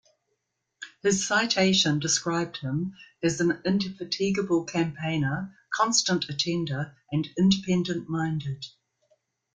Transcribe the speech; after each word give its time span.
His 1.03 1.27
citation 1.27 1.99
described 1.99 2.57
him 2.57 2.95
as 3.21 3.39
"an 3.39 3.61
indefatigable 3.63 4.63
campaigner, 4.63 5.55
constant 5.71 6.27
attender 6.27 6.95
and 7.11 7.29
independent-minded". 7.37 8.65